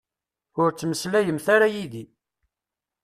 [0.61, 2.05] Ur ttmeslayemt ara yid-i.